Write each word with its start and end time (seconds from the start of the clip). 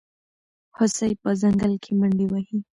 هوسۍ 0.77 1.11
په 1.21 1.29
ځنګل 1.41 1.73
کې 1.83 1.91
منډې 1.99 2.25
وهي. 2.29 2.59